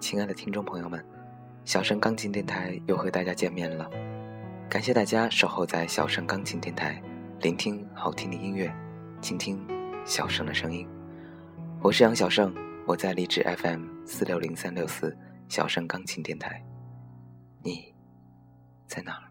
[0.00, 1.04] 亲爱的听众朋友们，
[1.66, 3.88] 小声钢琴电台又和大家见面了。
[4.68, 7.00] 感谢大家守候在小声钢琴电台，
[7.40, 8.74] 聆听好听的音乐，
[9.20, 9.62] 倾听
[10.06, 10.88] 小声的声音。
[11.82, 12.54] 我是杨小胜，
[12.86, 15.16] 我在荔枝 FM 四六零三六四
[15.48, 16.64] 小声钢琴电台。
[17.62, 17.94] 你
[18.86, 19.29] 在哪儿？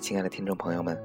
[0.00, 0.98] 亲爱的听众朋友们，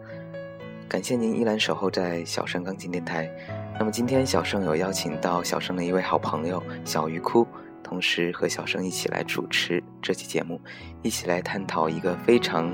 [0.88, 3.30] 感谢您依然守候在小声钢琴电台。
[3.78, 7.46] 那么今天小盛有邀请到小盛的一位好朋友小鱼哭，
[7.84, 10.60] 同时和小盛一起来主持这期节目，
[11.02, 12.72] 一起来探讨一个非常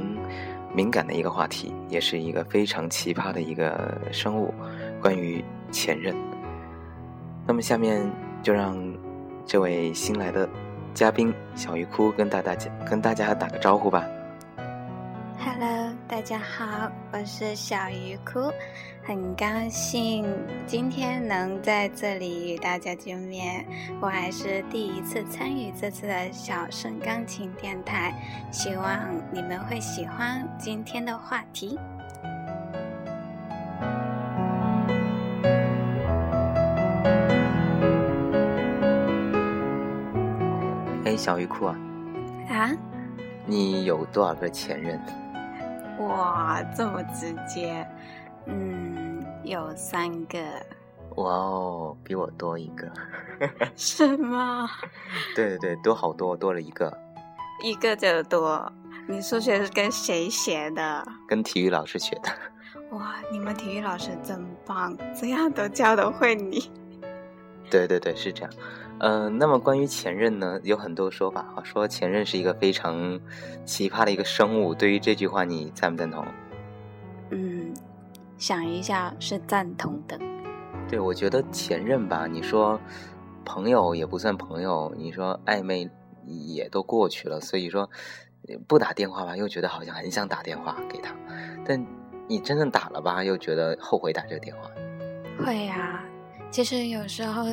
[0.73, 4.53] 敏感的一个话题，也是一个非常奇葩的一个生物，
[5.02, 6.16] 关于前任。
[7.47, 8.00] 那么下面
[8.44, 8.78] 就让
[9.44, 10.47] 这位新来的
[10.94, 12.56] 嘉宾小鱼哭跟大家
[12.88, 14.06] 跟大家打个招呼吧。
[15.44, 15.70] Hello，
[16.22, 18.53] 大家好，我是小鱼哭，
[19.03, 20.23] 很高兴
[20.67, 23.66] 今天能在这里与大家见面。
[24.00, 28.13] 我还是第一次参与这次的小声钢琴电台，
[28.52, 29.00] 希望
[29.33, 31.75] 你们会喜欢今天的话题。
[41.03, 41.75] 哎，小鱼哭啊！
[42.47, 42.69] 啊？
[43.47, 45.02] 你有多少个前任？
[46.07, 47.88] 哇，这么直接，
[48.45, 50.39] 嗯，有三个。
[51.17, 52.91] 哇哦，比我多一个。
[53.75, 54.69] 是吗？
[55.35, 56.95] 对对对，多好多，多了一个。
[57.63, 58.72] 一个就多。
[59.07, 61.06] 你数学是跟谁学的？
[61.28, 62.29] 跟体育老师学的。
[62.91, 66.72] 哇，你们体育老师真棒，这样都教得会你。
[67.69, 68.51] 对对对，是这样。
[69.03, 73.19] 嗯，那么关于前任呢，有很多说法啊，说前任是一个非常
[73.66, 74.75] 奇葩的一个生物。
[74.75, 76.23] 对于这句话，你赞不赞同？
[77.31, 77.73] 嗯，
[78.38, 80.19] 想一下是赞同的。
[80.88, 82.79] 对，我觉得前任吧，你说
[83.44, 85.90] 朋友也不算朋友，你说暧昧
[86.28, 87.90] 也都过去了，所以说
[88.67, 91.11] 不打电话吧，又觉得好像很想打电话给他，
[91.66, 91.84] 但
[92.28, 94.69] 你真正打了吧，又觉得后悔打这个电话。
[95.44, 96.03] 会呀，
[96.51, 97.45] 其实有时候。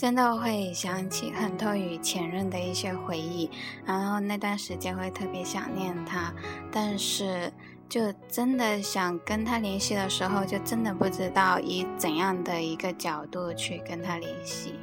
[0.00, 3.50] 真的会想起很多与前任的一些回忆，
[3.84, 6.32] 然后那段时间会特别想念他，
[6.72, 7.52] 但是
[7.86, 14.76] 就真的想跟他联系的时候，就真的不知道以怎样的一个角度去跟他联系。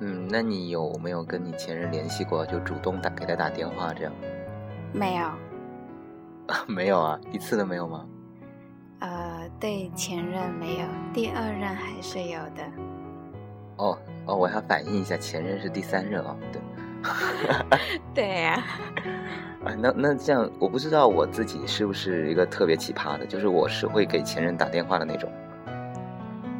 [0.00, 2.44] 嗯，那你有没有跟你前任联系过？
[2.44, 4.12] 就主动打给他打电话这样？
[4.92, 5.30] 没有。
[6.68, 8.04] 没有啊，一次都没有吗？
[8.98, 12.70] 呃，对前任没有，第二任还是有的。
[13.78, 13.98] 哦。
[14.26, 16.62] 哦，我要反映一下，前任是第三任啊，对，
[18.14, 18.64] 对呀，
[19.64, 25.30] 啊，那那这样，我不知道我自己是不是一个特别奇葩的，就是我是会给前任打电话的那种。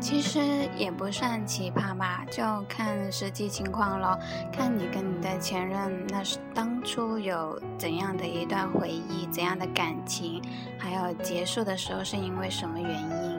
[0.01, 0.39] 其实
[0.77, 4.19] 也不算奇葩吧，就看实际情况咯，
[4.53, 10.43] 看你跟你的前任那是当初有怎样的一段回忆，怎样的感情，
[10.79, 13.34] 还有结束的时候是因为什么原因。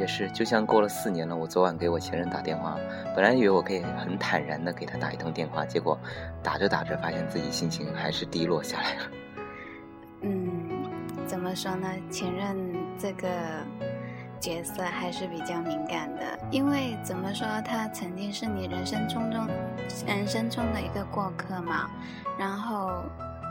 [0.00, 2.78] 也是，就像过了四年了，我昨晚给我前任打电话，
[3.14, 5.98] 本来以为我可以很坦然的给他打一通电话，结果
[6.42, 9.02] 打着打着，发现自己心情还是低落下来了。
[10.22, 10.40] 嗯，
[11.26, 11.86] 怎么说呢？
[12.10, 12.56] 前任
[12.98, 13.28] 这个
[14.40, 19.46] 角色还是比较敏感的，因为怎么说，他曾经是你人生中中
[20.06, 21.90] 人生中的一个过客嘛，
[22.38, 23.02] 然后。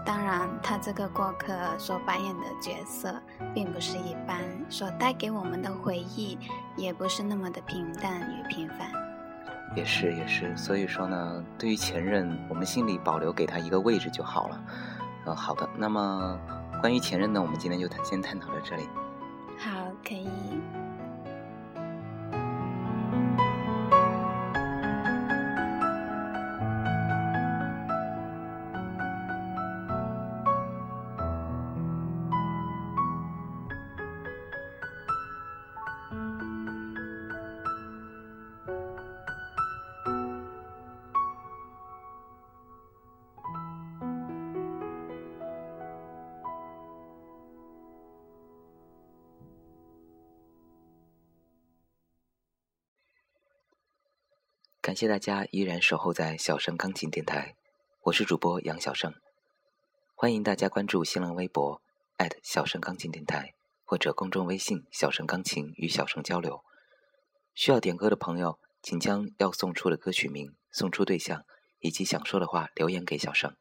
[0.05, 3.13] 当然，他这个过客所扮演的角色
[3.53, 6.37] 并不是一般，所带给我们的回忆
[6.75, 8.91] 也不是那么的平淡与平凡。
[9.75, 14.63] 也是也是，所以说呢，对于前任，我们心里保留给他一个位置就好了。
[15.25, 15.69] 嗯，好的。
[15.77, 16.39] 那么
[16.81, 18.89] 关于前任呢，我们今天就先探讨到这里。
[19.57, 19.69] 好，
[20.03, 20.27] 可以。
[54.89, 57.55] 感谢大家依然守候在小声钢琴电台，
[58.05, 59.13] 我是主播杨小盛，
[60.15, 61.79] 欢迎大家关注新浪微博
[62.41, 63.53] 小声钢琴电台，
[63.85, 66.63] 或者公众微信“小声钢琴”与小声交流。
[67.53, 71.45] 需要点歌的朋友，请将要送出的歌曲名、送出对象
[71.81, 73.55] 以及想说的话留言给小声。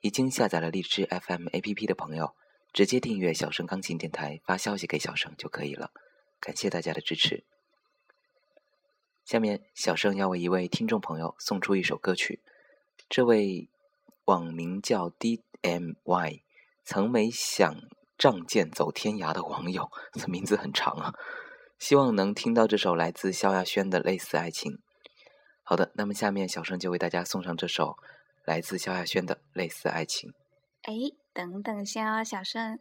[0.00, 2.34] 已经下载了荔枝 FM APP 的朋友，
[2.72, 5.92] 直接订阅小声钢琴电台，发消息给小声就可以了。
[6.40, 7.44] 感谢大家的支持。
[9.24, 12.42] 下面，小盛要为一位听众朋友送出一首歌曲。
[13.08, 13.70] 这位
[14.26, 16.42] 网名叫 DMY，
[16.84, 17.74] 曾没想
[18.18, 21.14] 仗剑走天涯的网友，这名字很长啊。
[21.78, 24.72] 希望能听到这首来自萧亚轩的《类似爱情》。
[25.62, 27.96] 好的，那么下面小盛就为大家送上这首
[28.44, 30.30] 来自萧亚轩的《类似爱情》。
[30.82, 30.92] 哎，
[31.32, 32.76] 等等先哦，小盛，《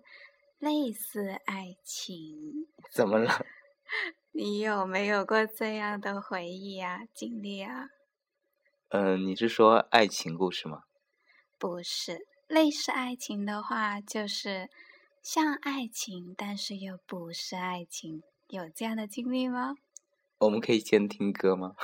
[0.60, 2.18] 类似爱情》
[2.92, 3.45] 怎么了？
[4.35, 7.89] 你有没有过这样的回忆啊、经历啊？
[8.89, 10.81] 嗯，你是说爱情故事吗？
[11.59, 14.69] 不是，类似爱情的话，就是
[15.21, 19.75] 像爱情，但是又不是爱情，有这样的经历吗？
[20.39, 21.75] 我们可以先听歌吗？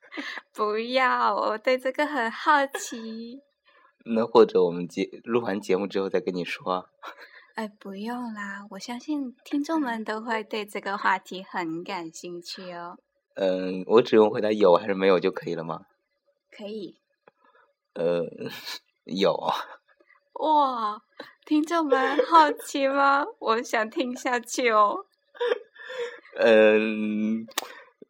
[0.54, 3.42] 不要，我对这个很好奇。
[4.16, 6.88] 那或者我们节录完节目之后再跟你说。
[7.58, 12.96] 哎，不用啦，我相信听众们都会对这个话题很感兴趣哦。
[13.34, 15.86] 嗯，我只用回答有还是没有就可以了吗？
[16.56, 17.00] 可以。
[17.94, 18.22] 呃，
[19.06, 19.36] 有。
[20.34, 21.02] 哇，
[21.44, 23.26] 听众们好奇吗？
[23.40, 25.04] 我想听下去哦。
[26.36, 27.44] 嗯，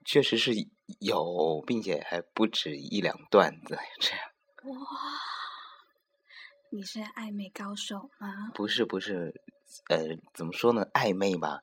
[0.04, 0.52] 确实是
[1.00, 4.20] 有，并且还不止一两段子这样。
[4.64, 5.37] 哇。
[6.70, 8.50] 你是暧昧高手吗？
[8.54, 9.40] 不是不是，
[9.88, 10.86] 呃，怎么说呢？
[10.92, 11.62] 暧昧吧，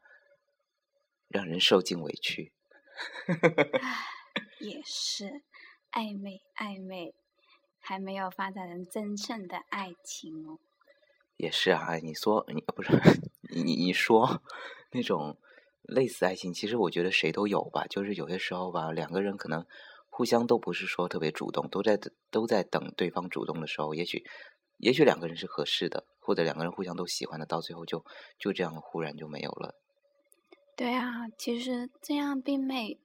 [1.28, 2.52] 让人受尽委屈。
[4.60, 5.44] 也是，
[5.92, 7.14] 暧昧暧昧，
[7.80, 10.58] 还没有发展成真正的爱情哦。
[11.38, 12.90] 也是啊，你说你不是
[13.54, 14.42] 你你你说
[14.92, 15.38] 那种
[15.84, 17.86] 类似爱情，其实我觉得谁都有吧。
[17.88, 19.68] 就是有些时候吧，两个人可能
[20.10, 22.00] 互相都不是说特别主动，都在
[22.32, 24.26] 都在等对方主动的时候，也许。
[24.78, 28.06] 也许两个人是合适的，或者两个人互相都喜欢的，到最后就
[28.38, 29.76] 就这样忽然就没有了。
[30.76, 33.00] 对啊，其实这样并没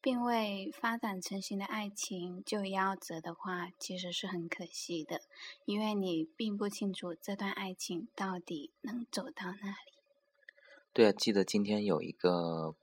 [0.00, 5.22] 并未发展成型的爱情就夭折的话，其实是很可惜的，
[5.64, 9.92] 因为你并不清楚这段爱情到底能走到哪里。
[10.92, 12.76] 对啊，记得今天有一个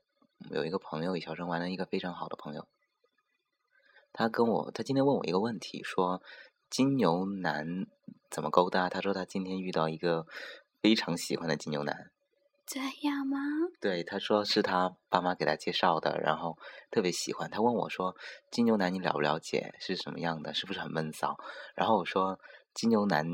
[0.49, 2.67] 有一个朋友，小生玩了一个非常好的朋友，
[4.11, 6.23] 他跟我，他今天问我一个问题，说。
[6.71, 7.85] 金牛男
[8.29, 8.87] 怎么勾搭？
[8.87, 10.25] 他说他今天遇到一个
[10.81, 12.09] 非常喜欢的金牛男。
[12.65, 13.37] 这样吗？
[13.81, 16.57] 对，他说是他爸妈给他介绍的，然后
[16.89, 17.49] 特别喜欢。
[17.51, 18.15] 他问我说
[18.49, 20.53] ：“金牛男你了不了解是什么样的？
[20.53, 21.35] 是不是很闷骚？”
[21.75, 22.39] 然后我说
[22.73, 23.27] ：“金牛男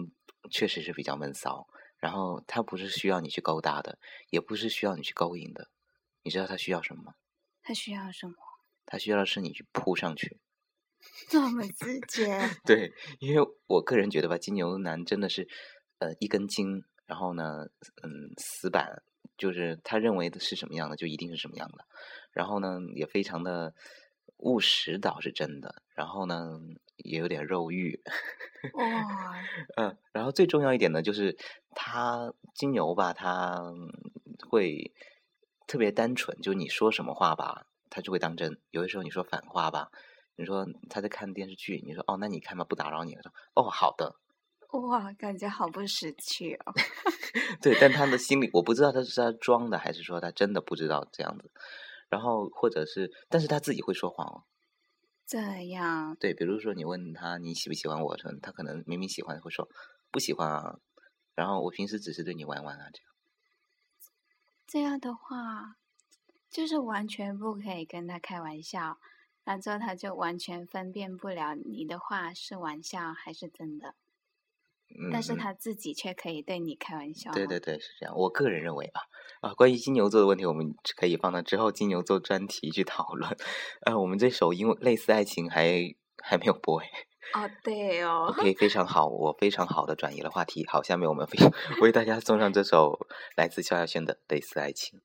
[0.50, 1.68] 确实是比较闷骚，
[2.00, 4.00] 然后他不是需要你去勾搭的，
[4.32, 5.70] 也不是需要你去勾引的。
[6.24, 7.14] 你知道他需要什么吗？
[7.62, 8.34] 他需要什么？
[8.88, 10.40] 他需要的是你去扑上去。”
[11.30, 12.40] 这么直接？
[12.66, 15.48] 对，因为我个人觉得吧，金牛男真的是，
[16.00, 17.68] 呃，一根筋，然后呢，
[18.04, 19.02] 嗯，死板，
[19.38, 21.86] 就是他认为的是什么样的，就一定是什么样的。
[22.32, 23.74] 然后呢，也非常的
[24.38, 25.82] 务实，倒是真的。
[25.96, 26.60] 然后呢，
[26.98, 28.02] 也有点肉欲。
[28.74, 29.36] 哇！
[29.78, 31.38] 嗯，然后最重要一点呢，就是
[31.76, 33.74] 他金牛吧，他
[34.50, 34.94] 会
[35.66, 38.60] 特别单纯，就你说什么话吧，他就会当真。
[38.72, 39.90] 有的时候你说反话吧。
[40.38, 43.16] 你说他在看电视剧，你说哦，那你看吧，不打扰你。
[43.16, 44.16] 了说哦，好的。
[44.72, 46.74] 哇，感觉好不识趣哦。
[47.62, 51.50] 对，但他的心里，我不知道他是他装的，还是说他真的不知道这样子。
[52.10, 54.44] 然后或者是，但是他自己会说谎哦。
[55.26, 55.40] 这
[55.70, 56.16] 样。
[56.20, 59.68] 对，比如说你问他你喜不喜欢我，说他可能明明喜欢，会说
[60.12, 60.80] 不喜欢啊。
[61.34, 63.14] 然后我平时只是对你玩玩啊，这样。
[64.68, 65.78] 这样的话，
[66.50, 69.00] 就是完全不可以跟他开玩笑。
[69.48, 73.96] 那之后他就完全分辨不了你的话是玩笑还是真的，
[75.10, 77.32] 但是他自己却可以对你开玩笑。
[77.32, 78.14] 对对对，是这样。
[78.14, 79.04] 我个人认为吧，
[79.40, 83.38] 啊，关于金牛座的问题，我们可以放到之后金牛座专题去讨论。
[83.86, 86.88] 呃，我们这首因为类似爱情还还没有播哎。
[87.34, 88.26] 哦，对哦。
[88.28, 90.68] ，OK，非常好，我非常好的转移了话题。
[90.68, 91.26] 好，下面我们
[91.82, 95.00] 为大家送上这首来自萧亚轩的《类似爱情》。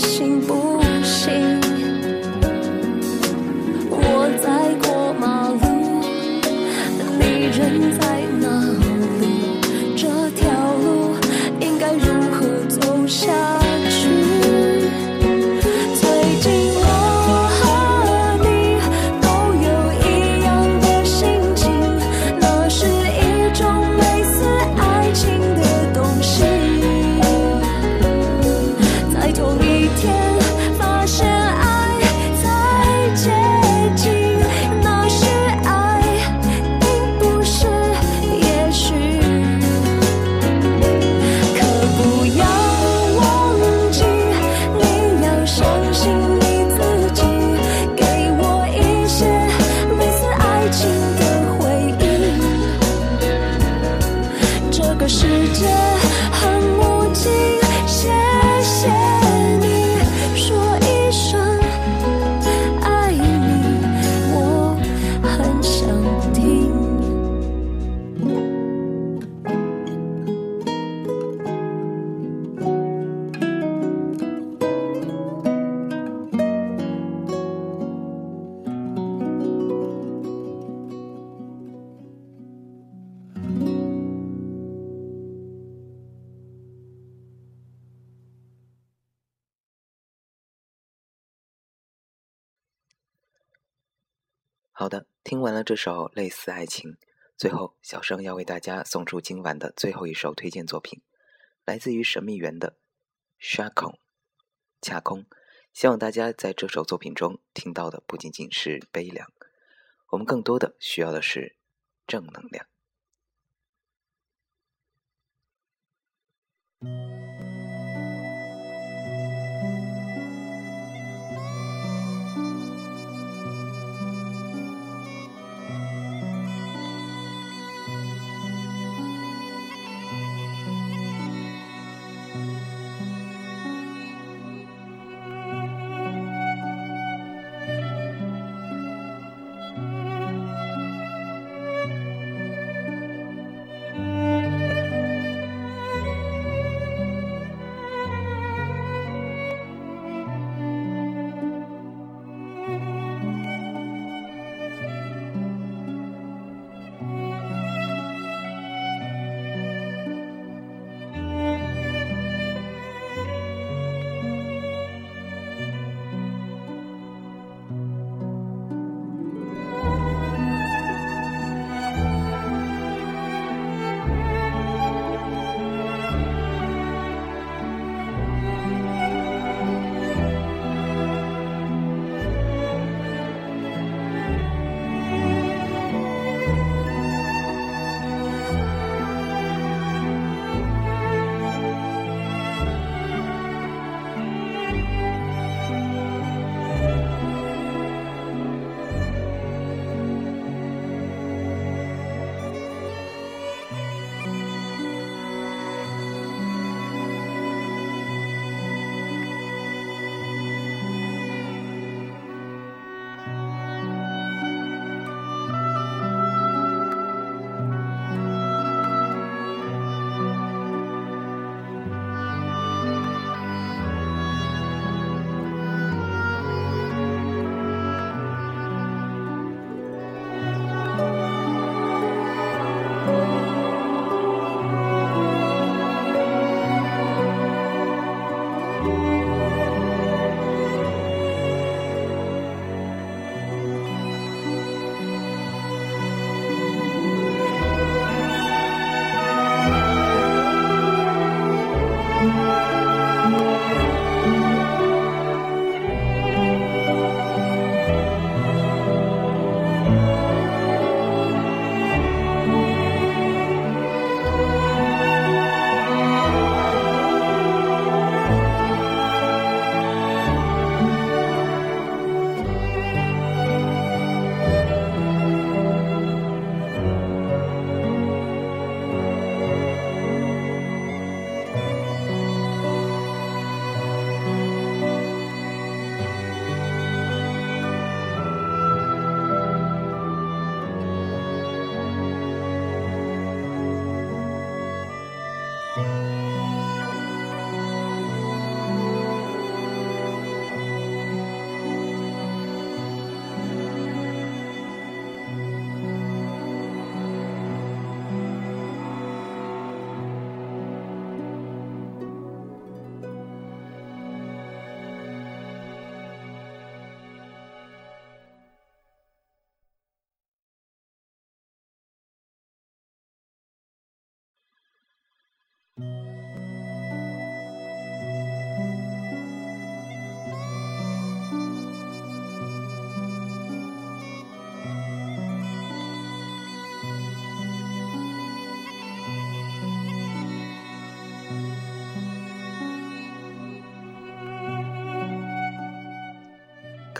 [0.00, 0.59] 幸福。
[94.80, 96.96] 好的，听完了这首类似爱情，
[97.36, 101.02] 最后小生要为大家送出今晚的最后一首推荐作品，
[101.66, 102.70] 来自于神秘园的
[103.38, 103.92] 《恰空》。
[104.80, 105.26] 恰空，
[105.74, 109.30] 希望大家在这首作品中听到的不仅仅是悲凉，
[110.12, 111.56] 我们更多的需要的是
[112.06, 112.66] 正能量。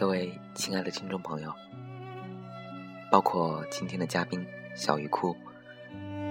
[0.01, 1.55] 各位亲爱的听众朋友，
[3.11, 4.43] 包括今天的嘉宾
[4.75, 5.37] 小鱼哭，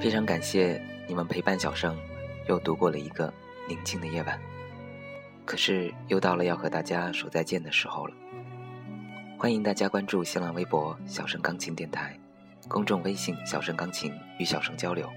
[0.02, 1.96] 非常感谢你们陪伴小盛，
[2.48, 3.32] 又度过了一个
[3.68, 4.42] 宁静的夜晚。
[5.46, 8.16] 可是又到了要和大家说再见的时候了。
[9.38, 12.20] 欢迎大家关注新浪微博“小盛钢琴电台”，
[12.68, 15.08] 公众微信“小盛钢琴”与小盛交流，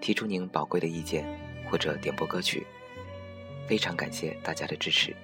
[0.00, 1.22] 提出您宝贵的意见
[1.70, 2.66] 或者点播歌曲。
[3.66, 5.14] 非常感谢大家的支持。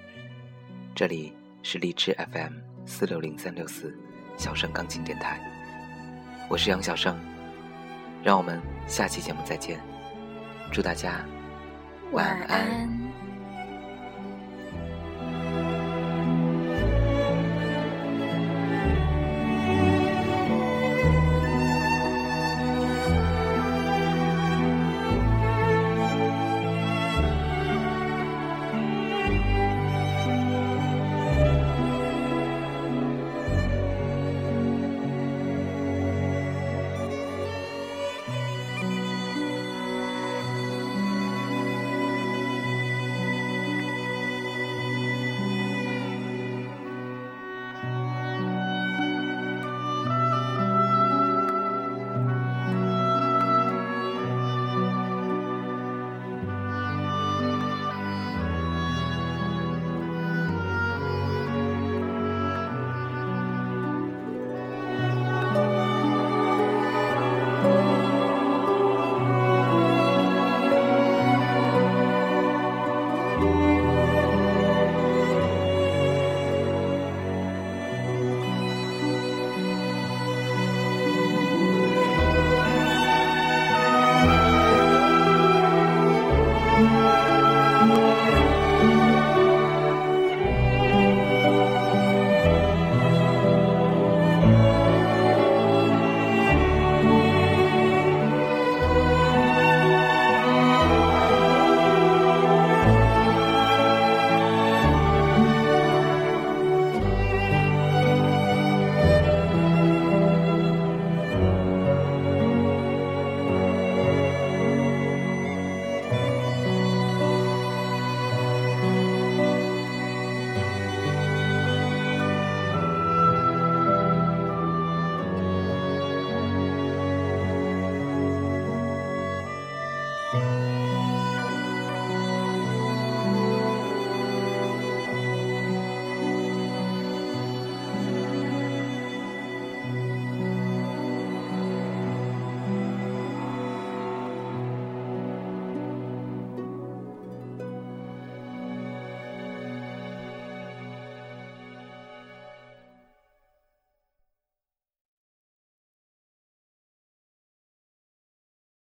[0.93, 2.53] 这里是荔枝 FM
[2.85, 3.95] 四六零三六四
[4.37, 5.39] 小盛钢琴电台，
[6.49, 7.17] 我是杨小盛，
[8.23, 9.79] 让我们下期节目再见。
[10.71, 11.23] 祝大家
[12.11, 13.00] 晚安。